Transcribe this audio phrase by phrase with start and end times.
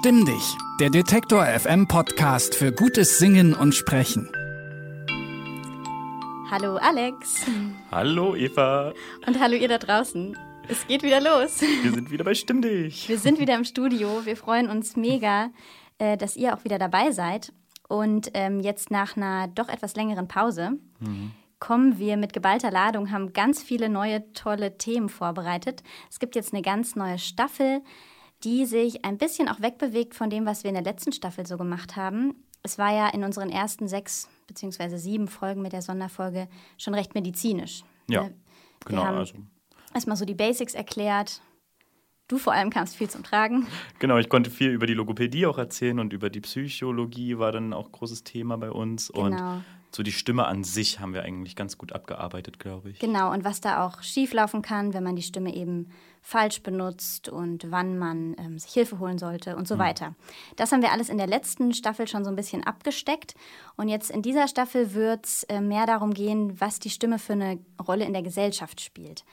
[0.00, 4.30] Bestimm dich, der Detektor FM Podcast für gutes Singen und Sprechen.
[6.52, 7.44] Hallo Alex.
[7.90, 8.92] Hallo Eva.
[9.26, 10.38] Und hallo ihr da draußen.
[10.68, 11.62] Es geht wieder los.
[11.82, 13.08] Wir sind wieder bei Stimm dich.
[13.08, 14.24] Wir sind wieder im Studio.
[14.24, 15.50] Wir freuen uns mega,
[15.98, 17.52] äh, dass ihr auch wieder dabei seid.
[17.88, 21.32] Und ähm, jetzt nach einer doch etwas längeren Pause mhm.
[21.58, 25.82] kommen wir mit geballter Ladung, haben ganz viele neue tolle Themen vorbereitet.
[26.08, 27.82] Es gibt jetzt eine ganz neue Staffel
[28.44, 31.56] die sich ein bisschen auch wegbewegt von dem, was wir in der letzten Staffel so
[31.56, 32.34] gemacht haben.
[32.62, 37.14] Es war ja in unseren ersten sechs beziehungsweise sieben Folgen mit der Sonderfolge schon recht
[37.14, 37.84] medizinisch.
[38.08, 38.34] Ja, wir
[38.84, 39.04] genau.
[39.04, 39.34] Haben also.
[39.94, 41.40] Erstmal so die Basics erklärt.
[42.28, 43.66] Du vor allem kamst viel zum Tragen.
[44.00, 47.72] Genau, ich konnte viel über die Logopädie auch erzählen und über die Psychologie war dann
[47.72, 49.08] auch ein großes Thema bei uns.
[49.08, 49.54] Genau.
[49.54, 52.98] Und so die Stimme an sich haben wir eigentlich ganz gut abgearbeitet, glaube ich.
[52.98, 55.88] Genau, und was da auch schieflaufen kann, wenn man die Stimme eben
[56.28, 59.78] falsch benutzt und wann man ähm, sich Hilfe holen sollte und so mhm.
[59.78, 60.14] weiter.
[60.56, 63.34] Das haben wir alles in der letzten Staffel schon so ein bisschen abgesteckt.
[63.76, 67.32] Und jetzt in dieser Staffel wird es äh, mehr darum gehen, was die Stimme für
[67.32, 69.24] eine Rolle in der Gesellschaft spielt.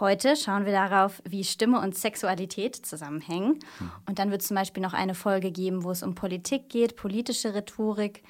[0.00, 3.58] Heute schauen wir darauf, wie Stimme und Sexualität zusammenhängen.
[3.78, 3.90] Mhm.
[4.06, 6.96] Und dann wird es zum Beispiel noch eine Folge geben, wo es um Politik geht,
[6.96, 8.22] politische Rhetorik,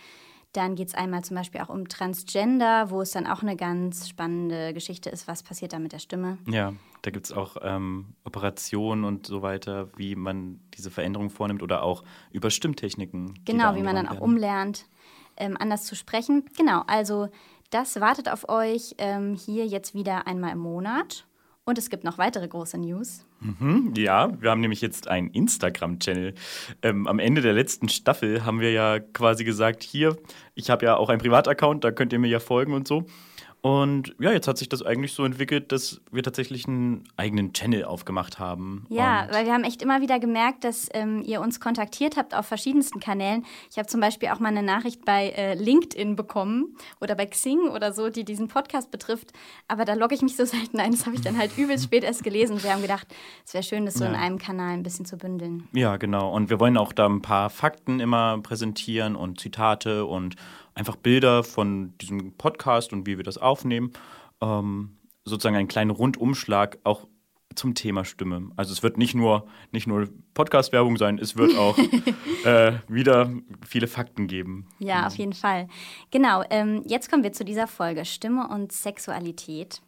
[0.53, 4.09] dann geht es einmal zum Beispiel auch um Transgender, wo es dann auch eine ganz
[4.09, 6.39] spannende Geschichte ist, was passiert da mit der Stimme.
[6.47, 11.63] Ja, da gibt es auch ähm, Operationen und so weiter, wie man diese Veränderung vornimmt
[11.63, 13.39] oder auch über Stimmtechniken.
[13.45, 14.25] Genau, wie man dann auch werden.
[14.25, 14.87] umlernt,
[15.37, 16.45] ähm, anders zu sprechen.
[16.57, 17.29] Genau, also
[17.71, 21.25] das wartet auf euch ähm, hier jetzt wieder einmal im Monat.
[21.65, 23.25] Und es gibt noch weitere große News.
[23.39, 26.35] Mhm, ja, wir haben nämlich jetzt einen Instagram-Channel.
[26.83, 30.17] Ähm, am Ende der letzten Staffel haben wir ja quasi gesagt, hier,
[30.57, 33.07] ich habe ja auch einen Privataccount, da könnt ihr mir ja folgen und so.
[33.63, 37.85] Und ja, jetzt hat sich das eigentlich so entwickelt, dass wir tatsächlich einen eigenen Channel
[37.85, 38.87] aufgemacht haben.
[38.89, 42.45] Ja, weil wir haben echt immer wieder gemerkt, dass ähm, ihr uns kontaktiert habt auf
[42.45, 43.45] verschiedensten Kanälen.
[43.71, 47.69] Ich habe zum Beispiel auch mal eine Nachricht bei äh, LinkedIn bekommen oder bei Xing
[47.69, 49.33] oder so, die diesen Podcast betrifft.
[49.69, 50.91] Aber da logge ich mich so selten ein.
[50.91, 52.55] Das habe ich dann halt übelst spät erst gelesen.
[52.55, 53.07] Und wir haben gedacht,
[53.47, 54.11] es wäre schön, das so ja.
[54.11, 55.69] in einem Kanal ein bisschen zu bündeln.
[55.73, 56.35] Ja, genau.
[56.35, 60.35] Und wir wollen auch da ein paar Fakten immer präsentieren und Zitate und
[60.75, 63.93] einfach Bilder von diesem Podcast und wie wir das aufnehmen.
[64.41, 67.07] Ähm, sozusagen einen kleinen Rundumschlag auch
[67.55, 68.51] zum Thema Stimme.
[68.57, 71.79] Also es wird nicht nur, nicht nur Podcast-Werbung sein, es wird auch
[72.45, 73.31] äh, wieder
[73.67, 74.67] viele Fakten geben.
[74.79, 75.69] Ja, auf jeden Fall.
[76.11, 79.83] Genau, ähm, jetzt kommen wir zu dieser Folge Stimme und Sexualität.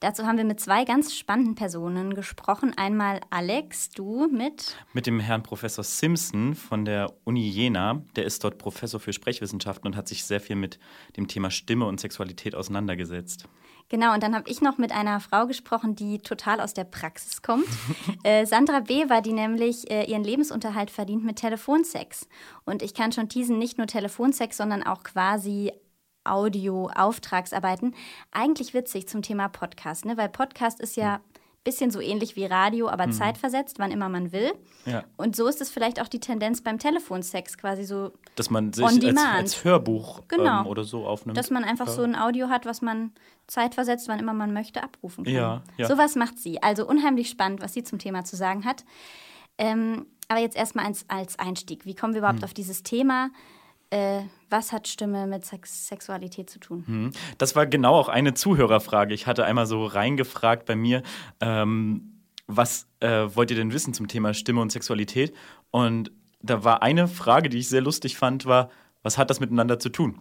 [0.00, 2.72] Dazu haben wir mit zwei ganz spannenden Personen gesprochen.
[2.76, 4.76] Einmal Alex, du mit?
[4.92, 8.02] Mit dem Herrn Professor Simpson von der Uni Jena.
[8.16, 10.78] Der ist dort Professor für Sprechwissenschaften und hat sich sehr viel mit
[11.16, 13.46] dem Thema Stimme und Sexualität auseinandergesetzt.
[13.90, 17.42] Genau, und dann habe ich noch mit einer Frau gesprochen, die total aus der Praxis
[17.42, 17.66] kommt.
[18.22, 19.08] äh, Sandra B.
[19.08, 22.28] war die nämlich äh, ihren Lebensunterhalt verdient mit Telefonsex.
[22.64, 25.72] Und ich kann schon teasen, nicht nur Telefonsex, sondern auch quasi
[26.24, 27.94] Audio-Auftragsarbeiten.
[28.30, 30.16] Eigentlich witzig zum Thema Podcast, ne?
[30.16, 31.20] weil Podcast ist ja ein
[31.64, 33.12] bisschen so ähnlich wie Radio, aber mhm.
[33.12, 34.52] zeitversetzt, wann immer man will.
[34.86, 35.04] Ja.
[35.16, 38.12] Und so ist es vielleicht auch die Tendenz beim Telefonsex, quasi so.
[38.36, 40.62] Dass man sich als, als, Hörbuch genau.
[40.62, 41.36] ähm, oder so aufnimmt.
[41.36, 43.12] Dass man einfach so ein Audio hat, was man
[43.46, 45.34] zeitversetzt, wann immer man möchte, abrufen kann.
[45.34, 45.86] Ja, ja.
[45.86, 46.62] Sowas macht sie.
[46.62, 48.84] Also unheimlich spannend, was sie zum Thema zu sagen hat.
[49.58, 51.84] Ähm, aber jetzt erstmal als, als Einstieg.
[51.84, 52.44] Wie kommen wir überhaupt mhm.
[52.44, 53.30] auf dieses Thema?
[53.90, 56.84] Äh, was hat Stimme mit Sex Sexualität zu tun?
[56.86, 57.10] Hm.
[57.38, 59.14] Das war genau auch eine Zuhörerfrage.
[59.14, 61.02] Ich hatte einmal so reingefragt bei mir,
[61.40, 65.34] ähm, was äh, wollt ihr denn wissen zum Thema Stimme und Sexualität?
[65.70, 68.70] Und da war eine Frage, die ich sehr lustig fand, war,
[69.02, 70.20] was hat das miteinander zu tun?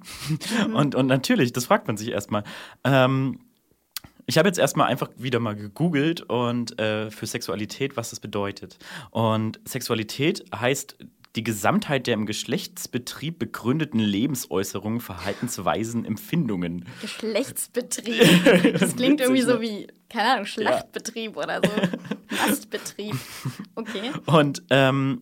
[0.68, 0.74] Mhm.
[0.76, 2.44] Und, und natürlich, das fragt man sich erstmal.
[2.84, 3.40] Ähm,
[4.26, 8.78] ich habe jetzt erstmal einfach wieder mal gegoogelt und äh, für Sexualität, was das bedeutet.
[9.10, 10.98] Und Sexualität heißt
[11.36, 16.86] die Gesamtheit der im Geschlechtsbetrieb begründeten Lebensäußerungen, Verhaltensweisen, Empfindungen.
[17.02, 18.24] Geschlechtsbetrieb.
[18.80, 21.44] Das klingt irgendwie so wie, keine Ahnung, Schlachtbetrieb ja.
[21.44, 21.72] oder so.
[22.48, 23.16] Mastbetrieb.
[23.76, 24.12] Okay.
[24.26, 25.22] Und ähm,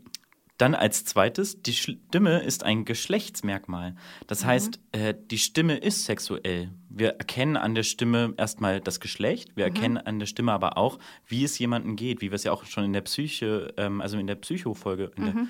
[0.57, 3.95] dann als zweites, die Stimme ist ein Geschlechtsmerkmal.
[4.25, 4.47] Das mhm.
[4.47, 6.71] heißt, äh, die Stimme ist sexuell.
[6.89, 9.75] Wir erkennen an der Stimme erstmal das Geschlecht, wir mhm.
[9.75, 12.65] erkennen an der Stimme aber auch, wie es jemandem geht, wie wir es ja auch
[12.65, 15.25] schon in der Psyche, ähm, also in der Psychofolge, in mhm.
[15.25, 15.47] der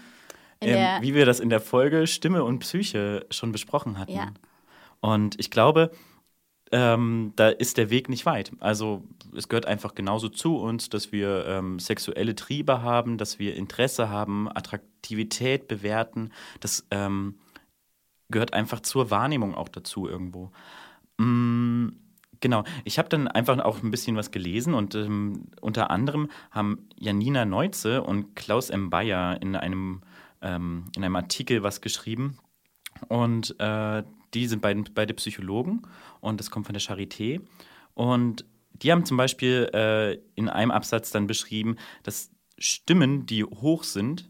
[0.62, 4.14] ähm, wie wir das in der Folge Stimme und Psyche schon besprochen hatten.
[4.14, 4.32] Ja.
[5.02, 5.92] Und ich glaube,
[6.72, 8.52] ähm, da ist der Weg nicht weit.
[8.60, 9.04] Also
[9.36, 14.10] es gehört einfach genauso zu uns, dass wir ähm, sexuelle Triebe haben, dass wir Interesse
[14.10, 16.32] haben, Attraktivität bewerten.
[16.60, 17.36] Das ähm,
[18.30, 20.52] gehört einfach zur Wahrnehmung auch dazu irgendwo.
[21.18, 21.90] Mm,
[22.42, 26.90] genau, ich habe dann einfach auch ein bisschen was gelesen und ähm, unter anderem haben
[26.98, 28.90] Janina Neuze und Klaus M.
[28.90, 30.02] Bayer in einem
[30.42, 32.38] ähm, in einem Artikel was geschrieben.
[33.08, 34.04] Und äh,
[34.34, 35.84] die sind beide, beide Psychologen
[36.20, 37.42] und das kommt von der Charité.
[37.94, 43.84] Und die haben zum Beispiel äh, in einem Absatz dann beschrieben, dass Stimmen, die hoch
[43.84, 44.30] sind,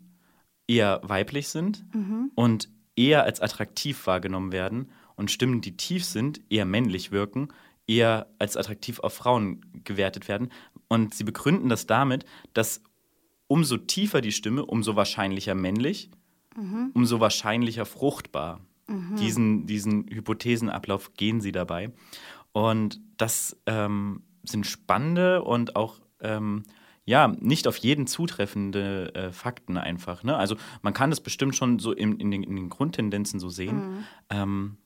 [0.67, 2.31] eher weiblich sind mhm.
[2.35, 7.49] und eher als attraktiv wahrgenommen werden und Stimmen, die tief sind, eher männlich wirken,
[7.87, 10.51] eher als attraktiv auf Frauen gewertet werden.
[10.89, 12.81] Und sie begründen das damit, dass
[13.47, 16.09] umso tiefer die Stimme, umso wahrscheinlicher männlich,
[16.55, 16.91] mhm.
[16.93, 18.61] umso wahrscheinlicher fruchtbar.
[18.87, 19.15] Mhm.
[19.17, 21.91] Diesen, diesen Hypothesenablauf gehen sie dabei.
[22.51, 26.63] Und das ähm, sind spannende und auch ähm,
[27.05, 30.23] ja, nicht auf jeden zutreffende äh, Fakten einfach.
[30.23, 30.35] Ne?
[30.35, 33.77] Also man kann das bestimmt schon so in, in, den, in den, Grundtendenzen so sehen.
[33.77, 34.03] Mhm.
[34.29, 34.77] Ähm,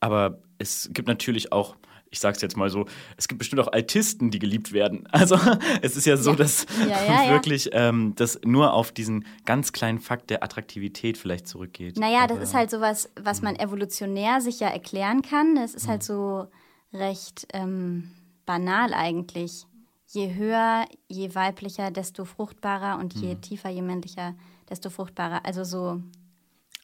[0.00, 1.76] aber es gibt natürlich auch,
[2.10, 5.06] ich sage es jetzt mal so, es gibt bestimmt auch Altisten, die geliebt werden.
[5.18, 5.36] Also
[5.82, 9.98] es ist ja so, dass ja, ja, wirklich ähm, das nur auf diesen ganz kleinen
[9.98, 11.98] Fakt der Attraktivität vielleicht zurückgeht.
[11.98, 15.56] Naja, aber, das ist halt sowas, was man evolutionär sicher erklären kann.
[15.56, 16.46] Es ist halt so
[16.92, 18.12] recht ähm,
[18.46, 19.66] banal eigentlich
[20.10, 23.40] je höher, je weiblicher, desto fruchtbarer und je mhm.
[23.42, 24.34] tiefer, je männlicher,
[24.68, 25.44] desto fruchtbarer.
[25.44, 26.02] Also so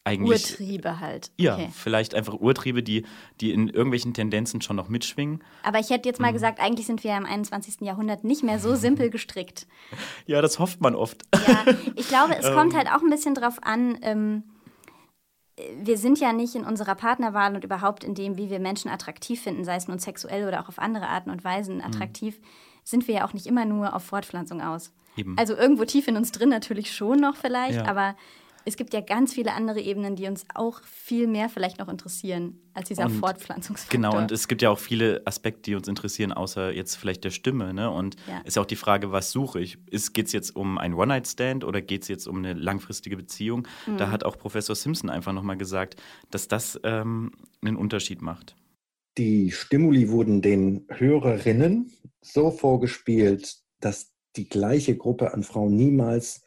[0.04, 1.30] Eigentlich, Urtriebe halt.
[1.38, 3.06] Ja, vielleicht einfach Urtriebe, die,
[3.40, 5.42] die in irgendwelchen Tendenzen schon noch mitschwingen.
[5.62, 6.34] Aber ich hätte jetzt mal mhm.
[6.34, 7.80] gesagt, eigentlich sind wir im 21.
[7.80, 9.66] Jahrhundert nicht mehr so simpel gestrickt.
[10.26, 11.22] Ja, das hofft man oft.
[11.34, 11.64] Ja,
[11.96, 12.78] ich glaube, es kommt ähm.
[12.78, 14.42] halt auch ein bisschen drauf an, ähm,
[15.80, 19.40] wir sind ja nicht in unserer Partnerwahl und überhaupt in dem, wie wir Menschen attraktiv
[19.40, 21.84] finden, sei es nun sexuell oder auch auf andere Arten und Weisen mhm.
[21.84, 22.40] attraktiv.
[22.40, 22.44] Mhm
[22.84, 24.92] sind wir ja auch nicht immer nur auf Fortpflanzung aus.
[25.16, 25.36] Eben.
[25.38, 27.86] Also irgendwo tief in uns drin natürlich schon noch vielleicht, ja.
[27.86, 28.14] aber
[28.64, 32.60] es gibt ja ganz viele andere Ebenen, die uns auch viel mehr vielleicht noch interessieren
[32.72, 34.00] als dieser und, Fortpflanzungsfaktor.
[34.00, 37.30] Genau, und es gibt ja auch viele Aspekte, die uns interessieren, außer jetzt vielleicht der
[37.30, 37.74] Stimme.
[37.74, 37.90] Ne?
[37.90, 38.40] Und ja.
[38.44, 39.78] ist ja auch die Frage, was suche ich?
[40.12, 43.68] Geht es jetzt um ein One-Night-Stand oder geht es jetzt um eine langfristige Beziehung?
[43.86, 43.98] Mhm.
[43.98, 46.00] Da hat auch Professor Simpson einfach nochmal gesagt,
[46.30, 47.32] dass das ähm,
[47.62, 48.56] einen Unterschied macht.
[49.18, 56.43] Die Stimuli wurden den Hörerinnen so vorgespielt, dass die gleiche Gruppe an Frauen niemals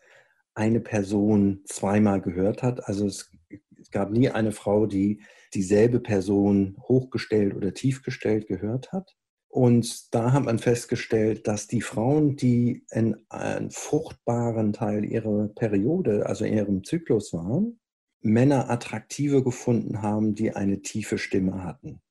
[0.58, 2.88] eine Person zweimal gehört hat.
[2.88, 3.32] Also es,
[3.80, 5.22] es gab nie eine Frau, die
[5.54, 9.16] dieselbe Person hochgestellt oder tiefgestellt gehört hat.
[9.50, 16.26] Und da hat man festgestellt, dass die Frauen, die in einem fruchtbaren Teil ihrer Periode,
[16.26, 17.80] also in ihrem Zyklus waren,
[18.22, 22.02] Männer attraktiver gefunden haben, die eine tiefe Stimme hatten.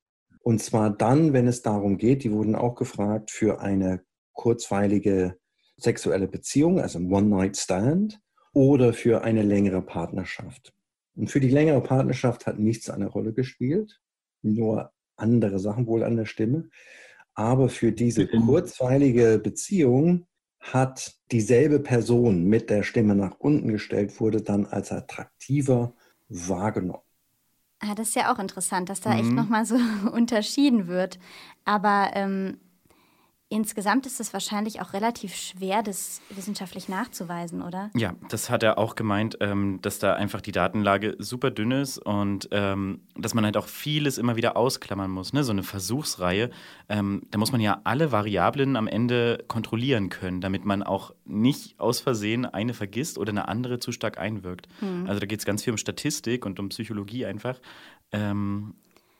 [0.41, 4.01] Und zwar dann, wenn es darum geht, die wurden auch gefragt für eine
[4.31, 5.37] kurzweilige
[5.75, 8.19] sexuelle Beziehung, also ein One-Night-Stand,
[8.57, 10.73] oder für eine längere Partnerschaft.
[11.15, 14.01] Und für die längere Partnerschaft hat nichts eine Rolle gespielt,
[14.41, 16.71] nur andere Sachen wohl an der Stimme.
[17.35, 20.25] Aber für diese kurzweilige Beziehung
[20.59, 25.93] hat dieselbe Person mit der Stimme nach unten gestellt, wurde dann als attraktiver
[26.27, 27.03] wahrgenommen.
[27.77, 29.19] Ah, das ist ja auch interessant, dass da mhm.
[29.19, 29.75] echt nochmal so
[30.11, 31.19] unterschieden wird.
[31.63, 32.57] Aber ähm,
[33.49, 37.89] Insgesamt ist es wahrscheinlich auch relativ schwer, das wissenschaftlich nachzuweisen, oder?
[37.95, 41.97] Ja, das hat er auch gemeint, ähm, dass da einfach die Datenlage super dünn ist
[41.97, 45.31] und ähm, dass man halt auch vieles immer wieder ausklammern muss.
[45.31, 45.45] Ne?
[45.45, 46.49] So eine Versuchsreihe,
[46.89, 51.79] ähm, da muss man ja alle Variablen am Ende kontrollieren können, damit man auch nicht
[51.79, 54.67] aus Versehen eine vergisst oder eine andere zu stark einwirkt.
[54.79, 55.05] Hm.
[55.07, 57.61] Also da geht es ganz viel um Statistik und um Psychologie einfach.
[58.11, 58.75] Ähm,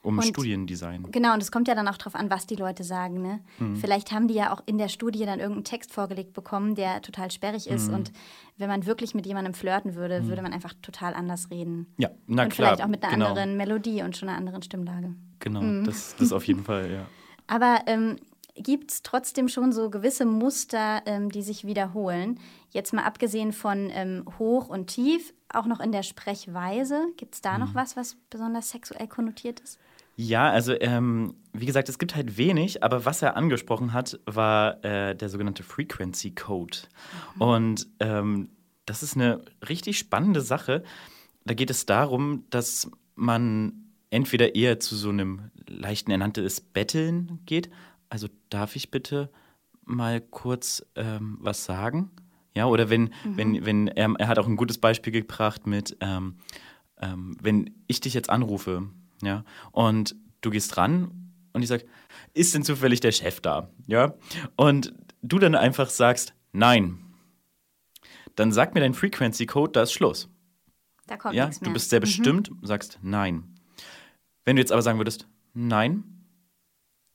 [0.07, 1.11] um und, Studiendesign.
[1.11, 3.21] Genau, und es kommt ja dann auch darauf an, was die Leute sagen.
[3.21, 3.41] Ne?
[3.59, 3.75] Mhm.
[3.75, 7.29] Vielleicht haben die ja auch in der Studie dann irgendeinen Text vorgelegt bekommen, der total
[7.29, 7.89] sperrig ist.
[7.89, 7.95] Mhm.
[7.95, 8.11] Und
[8.55, 10.29] wenn man wirklich mit jemandem flirten würde, mhm.
[10.29, 11.87] würde man einfach total anders reden.
[11.97, 12.69] Ja, na und klar.
[12.69, 13.27] Vielleicht auch mit einer genau.
[13.27, 15.13] anderen Melodie und schon einer anderen Stimmlage.
[15.39, 15.83] Genau, mhm.
[15.83, 17.05] das, das auf jeden Fall, ja.
[17.47, 18.15] Aber ähm,
[18.55, 22.39] gibt es trotzdem schon so gewisse Muster, ähm, die sich wiederholen.
[22.71, 27.07] Jetzt mal abgesehen von ähm, hoch und tief, auch noch in der Sprechweise.
[27.17, 27.65] Gibt es da mhm.
[27.65, 29.79] noch was, was besonders sexuell konnotiert ist?
[30.19, 34.83] Ja, also ähm, wie gesagt, es gibt halt wenig, aber was er angesprochen hat, war
[34.83, 36.79] äh, der sogenannte Frequency Code.
[37.35, 37.41] Mhm.
[37.41, 38.49] Und ähm,
[38.87, 40.83] das ist eine richtig spannende Sache.
[41.45, 43.73] Da geht es darum, dass man
[44.09, 47.69] entweder eher zu so einem leichten ernanntes Betteln geht.
[48.09, 49.29] Also darf ich bitte
[49.85, 52.09] mal kurz ähm, was sagen?
[52.55, 53.37] Ja, oder wenn, mhm.
[53.37, 56.37] wenn, wenn er, er hat auch ein gutes Beispiel gebracht mit, ähm,
[56.99, 58.89] ähm, wenn ich dich jetzt anrufe,
[59.21, 59.43] ja.
[59.71, 61.85] Und du gehst ran und ich sage,
[62.33, 63.69] ist denn zufällig der Chef da?
[63.87, 64.13] Ja.
[64.55, 66.99] Und du dann einfach sagst, nein.
[68.35, 70.29] Dann sag mir dein Frequency Code, da ist Schluss.
[71.07, 71.45] Da kommt ja?
[71.45, 71.69] nichts mehr.
[71.69, 72.01] Du bist sehr mhm.
[72.01, 72.65] bestimmt, mhm.
[72.65, 73.55] sagst nein.
[74.45, 76.03] Wenn du jetzt aber sagen würdest, nein,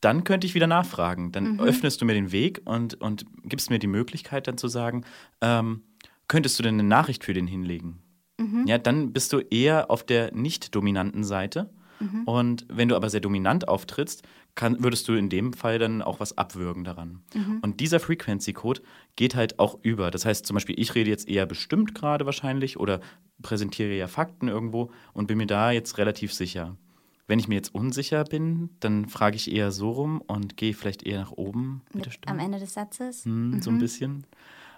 [0.00, 1.30] dann könnte ich wieder nachfragen.
[1.32, 1.60] Dann mhm.
[1.60, 5.04] öffnest du mir den Weg und, und gibst mir die Möglichkeit, dann zu sagen,
[5.40, 5.82] ähm,
[6.26, 8.02] könntest du denn eine Nachricht für den hinlegen?
[8.38, 8.62] Mhm.
[8.62, 8.66] Mhm.
[8.66, 11.70] ja, dann bist du eher auf der nicht dominanten Seite.
[12.02, 12.22] Mhm.
[12.24, 14.22] Und wenn du aber sehr dominant auftrittst,
[14.54, 17.22] kann, würdest du in dem Fall dann auch was abwürgen daran.
[17.34, 17.60] Mhm.
[17.62, 18.82] Und dieser Frequency-Code
[19.16, 20.10] geht halt auch über.
[20.10, 23.00] Das heißt zum Beispiel, ich rede jetzt eher bestimmt gerade wahrscheinlich oder
[23.40, 26.76] präsentiere ja Fakten irgendwo und bin mir da jetzt relativ sicher.
[27.28, 31.04] Wenn ich mir jetzt unsicher bin, dann frage ich eher so rum und gehe vielleicht
[31.04, 32.32] eher nach oben mit, der Mit, Stimme.
[32.32, 33.24] am Ende des Satzes.
[33.24, 34.26] Hm, So ein bisschen.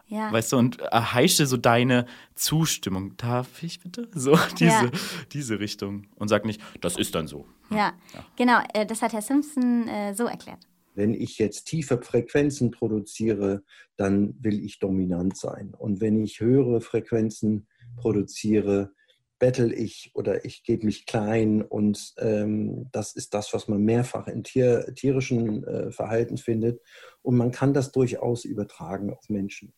[0.06, 0.32] Ja.
[0.32, 3.16] Weißt du, und erheische so deine Zustimmung.
[3.16, 4.08] Darf ich bitte?
[4.14, 4.90] So, diese, Ja.
[5.32, 6.06] diese Richtung.
[6.16, 7.46] Und sag nicht, das ist dann so.
[7.70, 7.94] ja.
[8.36, 8.60] genau.
[8.74, 10.60] Äh, das hat Herr Simpson äh, so erklärt.
[10.94, 13.64] Wenn ich jetzt tiefe Frequenzen produziere,
[13.96, 15.74] dann will ich dominant sein.
[15.76, 18.92] Und wenn ich höhere Frequenzen produziere,
[19.40, 21.62] bettel ich oder ich gebe mich klein.
[21.62, 26.80] Und ähm, das ist das, was man mehrfach in Tier, tierischen äh, Verhalten findet.
[27.22, 29.72] Und man kann das durchaus übertragen auf Menschen.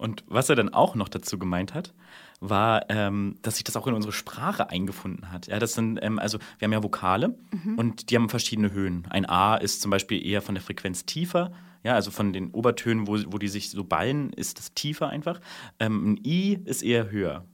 [0.00, 1.92] Und was er dann auch noch dazu gemeint hat,
[2.40, 5.46] war, ähm, dass sich das auch in unsere Sprache eingefunden hat.
[5.48, 7.38] Ja, das sind, ähm, also wir haben ja Vokale
[7.76, 9.06] und die haben verschiedene Höhen.
[9.10, 11.52] Ein A ist zum Beispiel eher von der Frequenz tiefer,
[11.82, 15.38] ja, also von den Obertönen, wo, wo die sich so ballen, ist das tiefer einfach.
[15.78, 17.44] Ähm, ein I ist eher höher.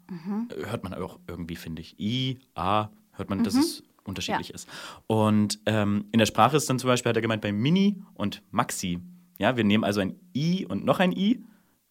[0.51, 1.99] Äh, Hört man auch irgendwie, finde ich.
[1.99, 4.69] I, A, hört man, dass es unterschiedlich ist.
[5.09, 8.43] Und ähm, in der Sprache ist dann zum Beispiel, hat er gemeint, bei Mini und
[8.53, 9.01] Maxi.
[9.39, 11.43] Ja, wir nehmen also ein I und noch ein I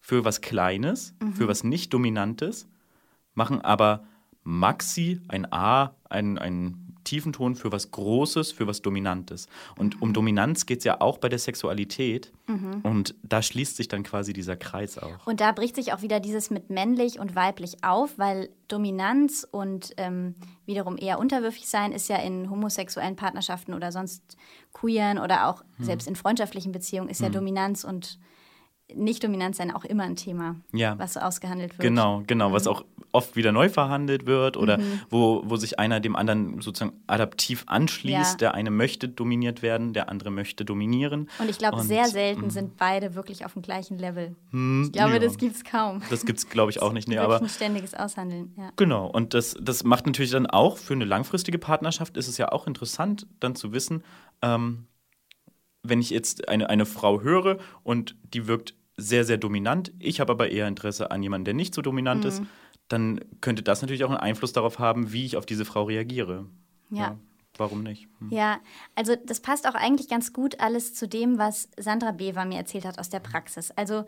[0.05, 2.67] für was Kleines, für was nicht Dominantes,
[3.33, 4.03] machen aber
[4.43, 9.47] Maxi, ein A, einen, einen tiefen Ton für was Großes, für was Dominantes.
[9.79, 12.31] Und um Dominanz geht es ja auch bei der Sexualität.
[12.83, 15.25] Und da schließt sich dann quasi dieser Kreis auch.
[15.25, 19.95] Und da bricht sich auch wieder dieses mit männlich und weiblich auf, weil Dominanz und
[19.97, 20.35] ähm,
[20.67, 24.37] wiederum eher unterwürfig sein ist ja in homosexuellen Partnerschaften oder sonst
[24.71, 25.85] queeren oder auch Hm.
[25.85, 28.19] selbst in freundschaftlichen Beziehungen ist ja Dominanz und
[28.93, 30.97] nicht-Dominanz sein auch immer ein Thema, Ja.
[30.99, 31.81] was so ausgehandelt wird.
[31.81, 35.01] Genau, genau, was auch oft wieder neu verhandelt wird oder Mhm.
[35.09, 38.33] wo, wo sich einer dem anderen sozusagen adaptiv anschließt.
[38.33, 38.37] Ja.
[38.37, 41.29] Der eine möchte dominiert werden, der andere möchte dominieren.
[41.39, 44.35] Und ich glaube, sehr selten sind beide wirklich auf dem gleichen Level.
[44.51, 45.19] ich glaube, ja.
[45.19, 46.01] das gibt es kaum.
[46.09, 47.07] Das gibt es, glaube ich, auch nicht.
[47.07, 48.53] Nee, aber ein ständiges Aushandeln.
[48.57, 48.69] Ja.
[48.75, 52.51] Genau, und das, das macht natürlich dann auch für eine langfristige Partnerschaft ist es ja
[52.51, 54.03] auch interessant, dann zu wissen,
[54.41, 54.87] ähm,
[55.89, 60.31] wenn ich jetzt eine, eine Frau höre und die wirkt sehr, sehr dominant, ich habe
[60.33, 62.47] aber eher Interesse an jemandem, der nicht so dominant ist, Mhm.
[62.87, 66.45] dann könnte das natürlich auch einen Einfluss darauf haben, wie ich auf diese Frau reagiere.
[66.91, 67.17] Ja.
[67.57, 68.07] warum nicht?
[68.19, 68.29] Hm.
[68.31, 68.59] Ja,
[68.95, 72.85] also das passt auch eigentlich ganz gut alles zu dem, was Sandra Bever mir erzählt
[72.85, 73.71] hat aus der Praxis.
[73.71, 74.03] Also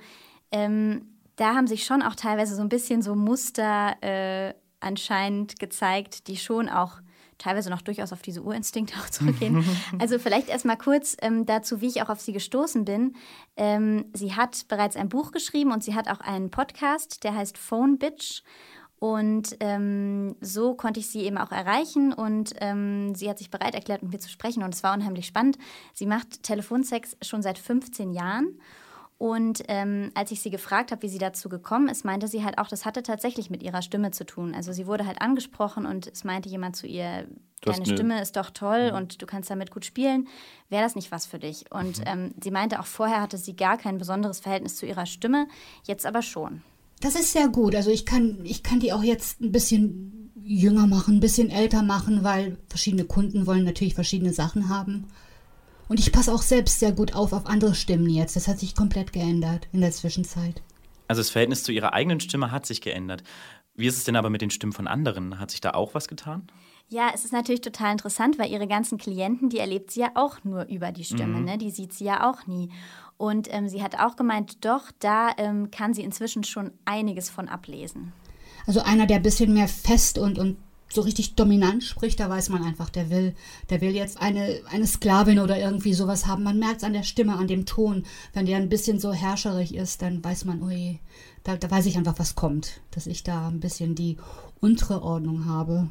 [0.52, 1.08] ähm,
[1.38, 6.38] da haben sich schon auch teilweise so ein bisschen so Muster äh, anscheinend gezeigt, die
[6.38, 7.00] schon auch
[7.38, 9.66] teilweise noch durchaus auf diese Urinstinkte auch zurückgehen.
[10.00, 13.16] also vielleicht erst mal kurz ähm, dazu, wie ich auch auf sie gestoßen bin.
[13.56, 17.58] Ähm, sie hat bereits ein Buch geschrieben und sie hat auch einen Podcast, der heißt
[17.58, 18.42] Phone Bitch.
[19.00, 23.76] Und ähm, so konnte ich sie eben auch erreichen und ähm, sie hat sich bereit
[23.76, 25.60] erklärt, mit mir zu sprechen und es war unheimlich spannend.
[25.94, 28.60] Sie macht Telefonsex schon seit 15 Jahren
[29.18, 32.60] und ähm, als ich sie gefragt habe, wie sie dazu gekommen ist, meinte sie halt
[32.60, 34.54] auch, das hatte tatsächlich mit ihrer Stimme zu tun.
[34.54, 37.28] Also sie wurde halt angesprochen und es meinte jemand zu ihr,
[37.62, 40.28] deine eine- Stimme ist doch toll und du kannst damit gut spielen.
[40.70, 41.66] Wäre das nicht was für dich?
[41.72, 45.48] Und ähm, sie meinte auch vorher hatte sie gar kein besonderes Verhältnis zu ihrer Stimme,
[45.86, 46.62] jetzt aber schon.
[47.00, 47.76] Das ist sehr gut.
[47.76, 51.82] Also ich kann, ich kann die auch jetzt ein bisschen jünger machen, ein bisschen älter
[51.82, 55.08] machen, weil verschiedene Kunden wollen natürlich verschiedene Sachen haben.
[55.88, 58.36] Und ich passe auch selbst sehr gut auf auf andere Stimmen jetzt.
[58.36, 60.62] Das hat sich komplett geändert in der Zwischenzeit.
[61.08, 63.24] Also das Verhältnis zu ihrer eigenen Stimme hat sich geändert.
[63.76, 65.40] Wie ist es denn aber mit den Stimmen von anderen?
[65.40, 66.48] Hat sich da auch was getan?
[66.90, 70.44] Ja, es ist natürlich total interessant, weil ihre ganzen Klienten, die erlebt sie ja auch
[70.44, 71.58] nur über die Stimme, ne?
[71.58, 72.70] die sieht sie ja auch nie.
[73.18, 77.50] Und ähm, sie hat auch gemeint, doch, da ähm, kann sie inzwischen schon einiges von
[77.50, 78.14] ablesen.
[78.66, 80.58] Also einer, der ein bisschen mehr fest und, und
[80.90, 83.36] so richtig dominant spricht, da weiß man einfach, der will,
[83.70, 86.44] der will jetzt eine, eine Sklavin oder irgendwie sowas haben.
[86.44, 88.04] Man merkt es an der Stimme, an dem Ton.
[88.34, 91.00] Wenn der ein bisschen so herrscherig ist, dann weiß man, ui,
[91.44, 92.82] da, da weiß ich einfach, was kommt.
[92.92, 94.18] Dass ich da ein bisschen die
[94.60, 95.90] untere Ordnung habe.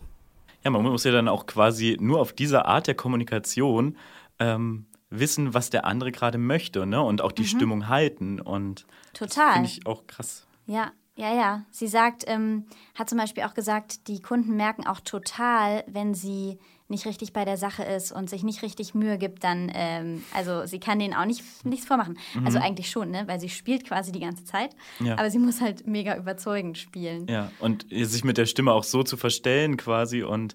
[0.65, 3.97] Ja, man muss ja dann auch quasi nur auf diese Art der Kommunikation
[4.39, 7.01] ähm, wissen, was der andere gerade möchte, ne?
[7.03, 8.41] Und auch die Stimmung halten.
[8.41, 9.53] Und Total.
[9.53, 10.47] finde ich auch krass.
[10.67, 11.65] Ja, ja, ja.
[11.71, 16.59] Sie sagt, ähm, hat zum Beispiel auch gesagt, die Kunden merken auch total, wenn sie
[16.89, 20.67] nicht richtig bei der Sache ist und sich nicht richtig Mühe gibt, dann, ähm, also
[20.67, 22.17] sie kann denen auch nicht, nichts vormachen.
[22.45, 23.25] Also eigentlich schon, ne?
[23.27, 24.77] Weil sie spielt quasi die ganze Zeit.
[25.01, 25.15] Ja.
[25.15, 27.27] Aber sie muss halt mega überzeugend spielen.
[27.29, 30.55] Ja, und sich mit der Stimme auch so zu verstellen quasi und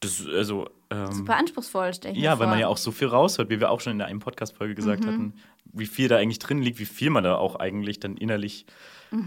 [0.00, 3.50] das, also, ähm, Super anspruchsvoll, stelle ich ja, weil man ja auch so viel raushört,
[3.50, 5.34] wie wir auch schon in der einen Podcast-Folge gesagt hatten,
[5.72, 8.66] wie viel da eigentlich drin liegt, wie viel man da auch eigentlich dann innerlich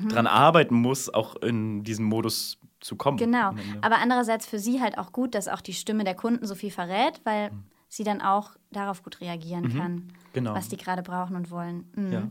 [0.09, 3.17] dran arbeiten muss, auch in diesem Modus zu kommen.
[3.17, 3.51] Genau.
[3.81, 6.71] Aber andererseits für sie halt auch gut, dass auch die Stimme der Kunden so viel
[6.71, 7.51] verrät, weil
[7.87, 10.55] sie dann auch darauf gut reagieren kann, Genau.
[10.55, 11.91] was die gerade brauchen und wollen.
[11.95, 12.11] Mhm.
[12.11, 12.29] ja.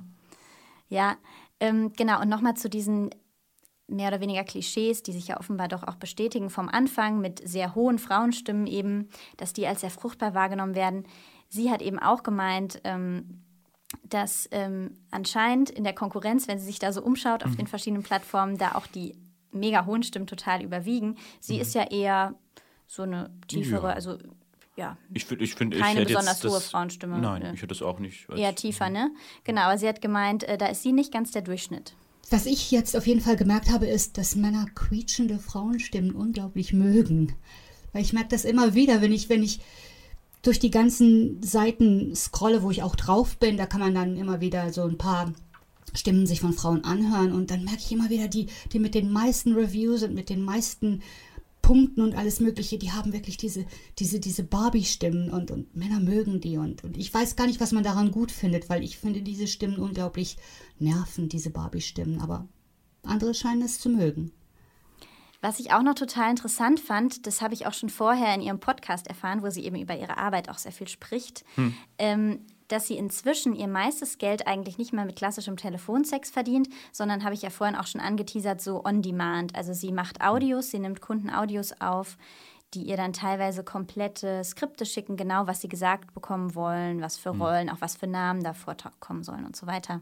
[0.88, 1.16] Ja,
[1.60, 2.20] ähm, genau.
[2.20, 3.10] Und nochmal zu diesen
[3.86, 7.74] mehr oder weniger Klischees, die sich ja offenbar doch auch bestätigen vom Anfang mit sehr
[7.74, 11.04] hohen Frauenstimmen eben, dass die als sehr fruchtbar wahrgenommen werden.
[11.48, 13.43] Sie hat eben auch gemeint, ähm,
[14.02, 18.02] dass ähm, anscheinend in der Konkurrenz, wenn sie sich da so umschaut auf den verschiedenen
[18.02, 19.14] Plattformen, da auch die
[19.52, 21.16] mega hohen Stimmen total überwiegen.
[21.40, 22.34] Sie ist ja eher
[22.86, 23.92] so eine tiefere, Ja.
[23.94, 24.18] also
[24.76, 27.52] ja, Ich finde, ich find, ich Keine hätte besonders jetzt hohe das, Frauenstimme, Nein, ne.
[27.54, 28.28] ich hätte es auch nicht.
[28.34, 29.12] eher tiefer, ne?
[29.44, 31.94] Genau, aber sie hat gemeint, äh, da ist sie nicht ganz der Durchschnitt.
[32.30, 37.34] Was ich jetzt auf jeden Fall gemerkt habe, ist, dass Männer quietschende Frauenstimmen unglaublich mögen.
[37.92, 39.60] Weil ich merke das immer wieder, wenn ich, wenn ich
[40.44, 44.40] durch die ganzen Seiten scrolle, wo ich auch drauf bin, da kann man dann immer
[44.40, 45.32] wieder so ein paar
[45.94, 49.10] Stimmen sich von Frauen anhören und dann merke ich immer wieder, die, die mit den
[49.10, 51.02] meisten Reviews und mit den meisten
[51.62, 53.64] Punkten und alles Mögliche, die haben wirklich diese,
[53.98, 57.72] diese, diese Barbie-Stimmen und, und Männer mögen die und, und ich weiß gar nicht, was
[57.72, 60.36] man daran gut findet, weil ich finde diese Stimmen unglaublich
[60.78, 62.46] nerven, diese Barbie-Stimmen, aber
[63.02, 64.32] andere scheinen es zu mögen.
[65.44, 68.60] Was ich auch noch total interessant fand, das habe ich auch schon vorher in ihrem
[68.60, 71.44] Podcast erfahren, wo sie eben über ihre Arbeit auch sehr viel spricht,
[71.98, 77.24] ähm, dass sie inzwischen ihr meistes Geld eigentlich nicht mehr mit klassischem Telefonsex verdient, sondern
[77.24, 79.54] habe ich ja vorhin auch schon angeteasert, so on demand.
[79.54, 82.16] Also sie macht Audios, sie nimmt Kunden Audios auf,
[82.72, 87.36] die ihr dann teilweise komplette Skripte schicken, genau was sie gesagt bekommen wollen, was für
[87.36, 90.00] Rollen, auch was für Namen da vorkommen sollen und so weiter.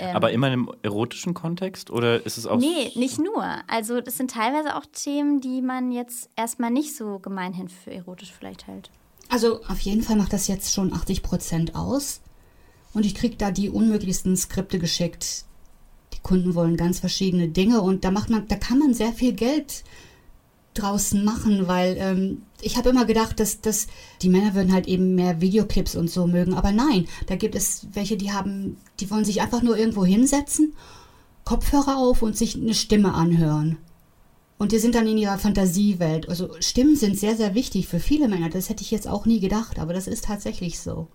[0.00, 1.90] Ähm, Aber immer im erotischen Kontext?
[1.90, 2.58] Oder ist es auch.
[2.58, 3.44] Nee, nicht nur.
[3.66, 8.32] Also das sind teilweise auch Themen, die man jetzt erstmal nicht so gemeinhin für erotisch
[8.32, 8.90] vielleicht hält.
[9.28, 12.20] Also auf jeden Fall macht das jetzt schon 80 Prozent aus.
[12.92, 15.44] Und ich kriege da die unmöglichsten Skripte geschickt.
[16.12, 19.32] Die Kunden wollen ganz verschiedene Dinge und da macht man, da kann man sehr viel
[19.32, 19.82] Geld
[20.74, 23.86] draußen machen, weil ähm, ich habe immer gedacht, dass, dass
[24.22, 26.54] die Männer würden halt eben mehr Videoclips und so mögen.
[26.54, 30.74] Aber nein, da gibt es welche, die haben, die wollen sich einfach nur irgendwo hinsetzen,
[31.44, 33.78] Kopfhörer auf und sich eine Stimme anhören.
[34.56, 36.28] Und die sind dann in ihrer Fantasiewelt.
[36.28, 38.48] Also Stimmen sind sehr, sehr wichtig für viele Männer.
[38.48, 41.08] Das hätte ich jetzt auch nie gedacht, aber das ist tatsächlich so.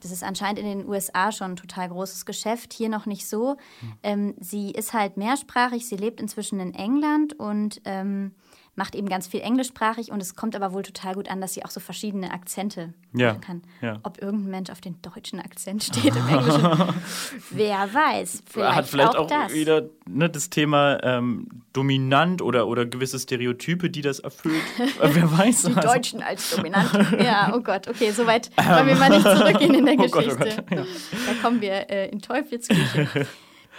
[0.00, 3.56] Das ist anscheinend in den USA schon ein total großes Geschäft, hier noch nicht so.
[4.02, 8.32] Ähm, sie ist halt mehrsprachig, sie lebt inzwischen in England und ähm,
[8.80, 11.66] macht eben ganz viel englischsprachig und es kommt aber wohl total gut an, dass sie
[11.66, 13.62] auch so verschiedene Akzente Ja, machen kann.
[13.82, 13.98] ja.
[14.04, 16.62] Ob irgendein Mensch auf den deutschen Akzent steht im Englischen,
[17.50, 18.42] wer weiß.
[18.50, 19.52] Vielleicht, hat vielleicht auch, das.
[19.52, 24.62] wieder ne, das Thema ähm, dominant oder, oder gewisse Stereotype, die das erfüllt.
[25.02, 25.62] Wer weiß.
[25.64, 26.90] Die also- Deutschen als dominant.
[27.22, 30.56] Ja, oh Gott, okay, soweit wollen wir mal nicht zurückgehen in der Oh Gott, Geschichte.
[30.58, 30.84] oh Gott, ja.
[31.26, 33.26] Da kommen wir äh, in Teufelsküche.